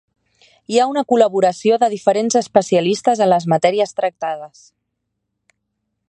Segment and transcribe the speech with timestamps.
[0.71, 4.67] Hi ha una col·laboració de diferents especialistes en les matèries tractades.